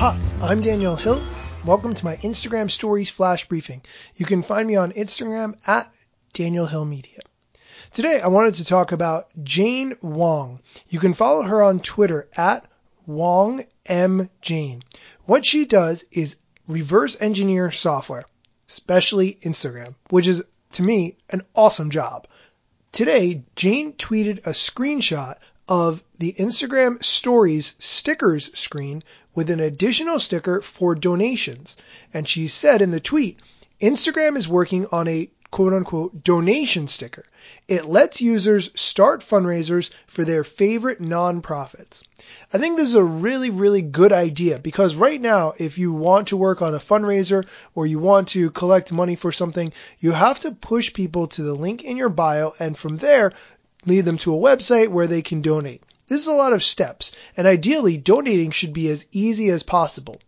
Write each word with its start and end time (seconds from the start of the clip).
Hi, 0.00 0.18
I'm 0.40 0.62
Daniel 0.62 0.96
Hill. 0.96 1.20
Welcome 1.66 1.92
to 1.92 2.04
my 2.06 2.16
Instagram 2.16 2.70
Stories 2.70 3.10
Flash 3.10 3.46
Briefing. 3.48 3.82
You 4.16 4.24
can 4.24 4.40
find 4.40 4.66
me 4.66 4.76
on 4.76 4.92
Instagram 4.92 5.58
at 5.66 5.92
Daniel 6.32 6.64
Hill 6.64 6.86
Media. 6.86 7.18
Today 7.92 8.18
I 8.18 8.28
wanted 8.28 8.54
to 8.54 8.64
talk 8.64 8.92
about 8.92 9.28
Jane 9.44 9.92
Wong. 10.00 10.60
You 10.88 11.00
can 11.00 11.12
follow 11.12 11.42
her 11.42 11.62
on 11.62 11.80
Twitter 11.80 12.30
at 12.34 12.64
Wong 13.04 13.62
M 13.84 14.30
Jane. 14.40 14.82
What 15.26 15.44
she 15.44 15.66
does 15.66 16.06
is 16.10 16.38
reverse 16.66 17.20
engineer 17.20 17.70
software, 17.70 18.24
especially 18.70 19.34
Instagram, 19.42 19.96
which 20.08 20.28
is 20.28 20.42
to 20.72 20.82
me 20.82 21.18
an 21.28 21.42
awesome 21.54 21.90
job. 21.90 22.26
Today, 22.90 23.44
Jane 23.54 23.92
tweeted 23.92 24.46
a 24.46 24.52
screenshot 24.52 25.36
of 25.70 26.02
the 26.18 26.32
Instagram 26.32 27.02
Stories 27.02 27.76
stickers 27.78 28.50
screen 28.58 29.04
with 29.36 29.48
an 29.50 29.60
additional 29.60 30.18
sticker 30.18 30.60
for 30.60 30.96
donations. 30.96 31.76
And 32.12 32.28
she 32.28 32.48
said 32.48 32.82
in 32.82 32.90
the 32.90 32.98
tweet, 32.98 33.38
Instagram 33.80 34.36
is 34.36 34.48
working 34.48 34.86
on 34.90 35.06
a 35.06 35.30
quote 35.52 35.72
unquote 35.72 36.24
donation 36.24 36.88
sticker. 36.88 37.24
It 37.68 37.84
lets 37.84 38.20
users 38.20 38.70
start 38.74 39.20
fundraisers 39.20 39.90
for 40.08 40.24
their 40.24 40.42
favorite 40.42 41.00
nonprofits. 41.00 42.02
I 42.52 42.58
think 42.58 42.76
this 42.76 42.88
is 42.88 42.96
a 42.96 43.04
really, 43.04 43.50
really 43.50 43.82
good 43.82 44.12
idea 44.12 44.58
because 44.58 44.96
right 44.96 45.20
now, 45.20 45.54
if 45.56 45.78
you 45.78 45.92
want 45.92 46.28
to 46.28 46.36
work 46.36 46.62
on 46.62 46.74
a 46.74 46.78
fundraiser 46.78 47.46
or 47.76 47.86
you 47.86 48.00
want 48.00 48.28
to 48.28 48.50
collect 48.50 48.92
money 48.92 49.14
for 49.14 49.30
something, 49.30 49.72
you 50.00 50.10
have 50.10 50.40
to 50.40 50.52
push 50.52 50.92
people 50.92 51.28
to 51.28 51.42
the 51.42 51.54
link 51.54 51.84
in 51.84 51.96
your 51.96 52.08
bio 52.08 52.54
and 52.58 52.76
from 52.76 52.96
there, 52.98 53.32
lead 53.86 54.04
them 54.04 54.18
to 54.18 54.34
a 54.34 54.38
website 54.38 54.88
where 54.88 55.06
they 55.06 55.22
can 55.22 55.42
donate. 55.42 55.82
This 56.06 56.22
is 56.22 56.26
a 56.26 56.32
lot 56.32 56.52
of 56.52 56.64
steps, 56.64 57.12
and 57.36 57.46
ideally 57.46 57.96
donating 57.96 58.50
should 58.50 58.72
be 58.72 58.88
as 58.88 59.06
easy 59.12 59.48
as 59.48 59.62
possible. 59.62 60.20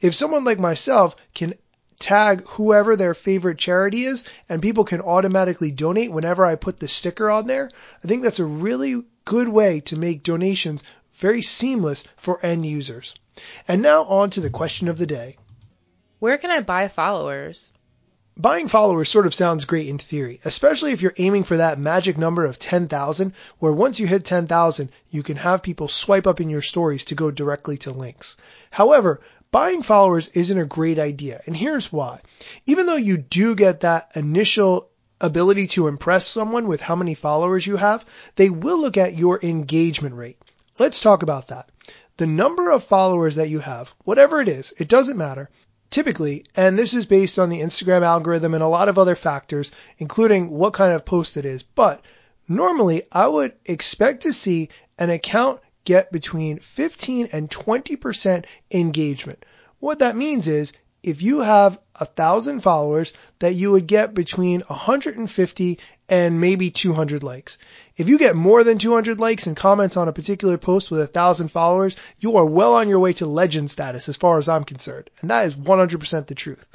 If 0.00 0.14
someone 0.14 0.44
like 0.44 0.58
myself 0.58 1.14
can 1.32 1.54
tag 2.00 2.42
whoever 2.46 2.96
their 2.96 3.14
favorite 3.14 3.58
charity 3.58 4.04
is 4.04 4.24
and 4.48 4.62
people 4.62 4.84
can 4.84 5.00
automatically 5.00 5.72
donate 5.72 6.12
whenever 6.12 6.44
I 6.44 6.54
put 6.54 6.78
the 6.78 6.88
sticker 6.88 7.30
on 7.30 7.46
there, 7.46 7.70
I 8.02 8.08
think 8.08 8.22
that's 8.22 8.40
a 8.40 8.44
really 8.44 9.02
good 9.24 9.48
way 9.48 9.80
to 9.80 9.96
make 9.96 10.22
donations 10.22 10.82
very 11.14 11.42
seamless 11.42 12.04
for 12.16 12.44
end 12.44 12.64
users. 12.64 13.14
And 13.66 13.82
now 13.82 14.04
on 14.04 14.30
to 14.30 14.40
the 14.40 14.50
question 14.50 14.88
of 14.88 14.98
the 14.98 15.06
day. 15.06 15.36
Where 16.18 16.38
can 16.38 16.50
I 16.50 16.60
buy 16.60 16.88
followers? 16.88 17.72
Buying 18.40 18.68
followers 18.68 19.08
sort 19.08 19.26
of 19.26 19.34
sounds 19.34 19.64
great 19.64 19.88
in 19.88 19.98
theory, 19.98 20.38
especially 20.44 20.92
if 20.92 21.02
you're 21.02 21.12
aiming 21.18 21.42
for 21.42 21.56
that 21.56 21.80
magic 21.80 22.16
number 22.16 22.44
of 22.44 22.56
10,000, 22.56 23.32
where 23.58 23.72
once 23.72 23.98
you 23.98 24.06
hit 24.06 24.24
10,000, 24.24 24.92
you 25.10 25.24
can 25.24 25.36
have 25.36 25.64
people 25.64 25.88
swipe 25.88 26.24
up 26.24 26.40
in 26.40 26.48
your 26.48 26.62
stories 26.62 27.06
to 27.06 27.16
go 27.16 27.32
directly 27.32 27.78
to 27.78 27.90
links. 27.90 28.36
However, 28.70 29.20
buying 29.50 29.82
followers 29.82 30.28
isn't 30.28 30.56
a 30.56 30.64
great 30.64 31.00
idea, 31.00 31.42
and 31.46 31.56
here's 31.56 31.92
why. 31.92 32.20
Even 32.64 32.86
though 32.86 32.94
you 32.94 33.16
do 33.16 33.56
get 33.56 33.80
that 33.80 34.12
initial 34.14 34.88
ability 35.20 35.66
to 35.66 35.88
impress 35.88 36.24
someone 36.24 36.68
with 36.68 36.80
how 36.80 36.94
many 36.94 37.14
followers 37.14 37.66
you 37.66 37.76
have, 37.76 38.06
they 38.36 38.50
will 38.50 38.80
look 38.80 38.96
at 38.96 39.18
your 39.18 39.40
engagement 39.42 40.14
rate. 40.14 40.38
Let's 40.78 41.00
talk 41.00 41.24
about 41.24 41.48
that. 41.48 41.70
The 42.18 42.28
number 42.28 42.70
of 42.70 42.84
followers 42.84 43.34
that 43.34 43.48
you 43.48 43.58
have, 43.58 43.92
whatever 44.04 44.40
it 44.40 44.48
is, 44.48 44.72
it 44.78 44.86
doesn't 44.86 45.16
matter, 45.16 45.50
Typically, 45.90 46.44
and 46.54 46.78
this 46.78 46.92
is 46.92 47.06
based 47.06 47.38
on 47.38 47.48
the 47.48 47.60
Instagram 47.60 48.02
algorithm 48.02 48.54
and 48.54 48.62
a 48.62 48.68
lot 48.68 48.88
of 48.88 48.98
other 48.98 49.16
factors, 49.16 49.72
including 49.96 50.50
what 50.50 50.74
kind 50.74 50.92
of 50.92 51.04
post 51.04 51.36
it 51.36 51.46
is, 51.46 51.62
but 51.62 52.02
normally 52.46 53.02
I 53.10 53.26
would 53.26 53.54
expect 53.64 54.22
to 54.22 54.32
see 54.32 54.68
an 54.98 55.08
account 55.10 55.60
get 55.84 56.12
between 56.12 56.58
15 56.58 57.30
and 57.32 57.48
20% 57.48 58.44
engagement. 58.70 59.44
What 59.80 60.00
that 60.00 60.16
means 60.16 60.46
is 60.46 60.74
if 61.08 61.22
you 61.22 61.40
have 61.40 61.78
a 61.94 62.04
thousand 62.04 62.60
followers 62.60 63.12
that 63.38 63.54
you 63.54 63.72
would 63.72 63.86
get 63.86 64.14
between 64.14 64.60
150 64.60 65.78
and 66.08 66.40
maybe 66.40 66.70
200 66.70 67.22
likes. 67.22 67.58
If 67.96 68.08
you 68.08 68.18
get 68.18 68.36
more 68.36 68.64
than 68.64 68.78
200 68.78 69.18
likes 69.18 69.46
and 69.46 69.56
comments 69.56 69.96
on 69.96 70.08
a 70.08 70.12
particular 70.12 70.58
post 70.58 70.90
with 70.90 71.00
a 71.00 71.06
thousand 71.06 71.48
followers, 71.48 71.96
you 72.18 72.36
are 72.36 72.46
well 72.46 72.74
on 72.74 72.88
your 72.88 73.00
way 73.00 73.12
to 73.14 73.26
legend 73.26 73.70
status 73.70 74.08
as 74.08 74.16
far 74.16 74.38
as 74.38 74.48
I'm 74.48 74.64
concerned. 74.64 75.10
And 75.20 75.30
that 75.30 75.46
is 75.46 75.54
100% 75.54 76.26
the 76.26 76.34
truth. 76.34 76.66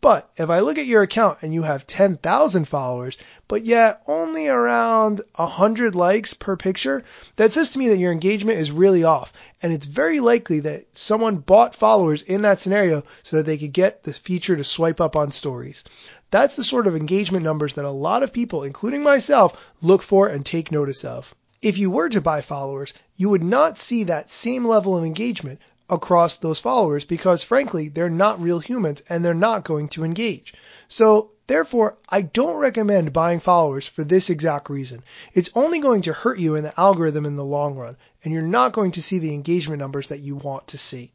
But 0.00 0.30
if 0.36 0.50
I 0.50 0.60
look 0.60 0.78
at 0.78 0.86
your 0.86 1.02
account 1.02 1.38
and 1.40 1.54
you 1.54 1.62
have 1.62 1.86
10,000 1.86 2.68
followers, 2.68 3.16
but 3.48 3.64
yet 3.64 4.02
only 4.06 4.46
around 4.46 5.22
100 5.34 5.94
likes 5.94 6.34
per 6.34 6.56
picture, 6.56 7.02
that 7.36 7.52
says 7.52 7.72
to 7.72 7.78
me 7.78 7.88
that 7.88 7.98
your 7.98 8.12
engagement 8.12 8.58
is 8.58 8.70
really 8.70 9.04
off. 9.04 9.32
And 9.62 9.72
it's 9.72 9.86
very 9.86 10.20
likely 10.20 10.60
that 10.60 10.84
someone 10.96 11.36
bought 11.36 11.74
followers 11.74 12.22
in 12.22 12.42
that 12.42 12.60
scenario 12.60 13.04
so 13.22 13.38
that 13.38 13.46
they 13.46 13.56
could 13.56 13.72
get 13.72 14.02
the 14.02 14.12
feature 14.12 14.56
to 14.56 14.64
swipe 14.64 15.00
up 15.00 15.16
on 15.16 15.30
stories. 15.32 15.82
That's 16.30 16.56
the 16.56 16.64
sort 16.64 16.86
of 16.86 16.96
engagement 16.96 17.44
numbers 17.44 17.74
that 17.74 17.84
a 17.84 17.90
lot 17.90 18.22
of 18.22 18.32
people, 18.32 18.64
including 18.64 19.02
myself, 19.02 19.58
look 19.80 20.02
for 20.02 20.28
and 20.28 20.44
take 20.44 20.70
notice 20.70 21.04
of. 21.04 21.34
If 21.62 21.78
you 21.78 21.90
were 21.90 22.08
to 22.10 22.20
buy 22.20 22.42
followers, 22.42 22.92
you 23.14 23.30
would 23.30 23.42
not 23.42 23.78
see 23.78 24.04
that 24.04 24.30
same 24.30 24.66
level 24.66 24.96
of 24.96 25.04
engagement 25.04 25.60
across 25.88 26.36
those 26.36 26.60
followers 26.60 27.04
because 27.04 27.42
frankly, 27.42 27.88
they're 27.88 28.10
not 28.10 28.42
real 28.42 28.58
humans 28.58 29.02
and 29.08 29.24
they're 29.24 29.34
not 29.34 29.64
going 29.64 29.88
to 29.90 30.04
engage. 30.04 30.52
So 30.88 31.30
therefore, 31.46 31.96
I 32.08 32.22
don't 32.22 32.56
recommend 32.56 33.12
buying 33.12 33.40
followers 33.40 33.86
for 33.86 34.04
this 34.04 34.30
exact 34.30 34.70
reason. 34.70 35.02
It's 35.34 35.50
only 35.54 35.80
going 35.80 36.02
to 36.02 36.12
hurt 36.12 36.38
you 36.38 36.54
in 36.54 36.64
the 36.64 36.78
algorithm 36.78 37.26
in 37.26 37.36
the 37.36 37.44
long 37.44 37.76
run 37.76 37.96
and 38.24 38.32
you're 38.32 38.42
not 38.42 38.72
going 38.72 38.92
to 38.92 39.02
see 39.02 39.18
the 39.20 39.34
engagement 39.34 39.78
numbers 39.78 40.08
that 40.08 40.20
you 40.20 40.36
want 40.36 40.68
to 40.68 40.78
see. 40.78 41.12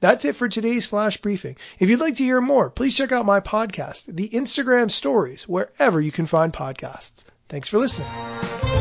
That's 0.00 0.24
it 0.24 0.36
for 0.36 0.48
today's 0.48 0.86
flash 0.86 1.16
briefing. 1.16 1.56
If 1.78 1.88
you'd 1.88 2.00
like 2.00 2.16
to 2.16 2.22
hear 2.22 2.40
more, 2.40 2.70
please 2.70 2.94
check 2.94 3.12
out 3.12 3.26
my 3.26 3.40
podcast, 3.40 4.04
The 4.06 4.28
Instagram 4.28 4.90
Stories, 4.90 5.48
wherever 5.48 6.00
you 6.00 6.12
can 6.12 6.26
find 6.26 6.52
podcasts. 6.52 7.24
Thanks 7.48 7.68
for 7.68 7.78
listening. 7.78 8.73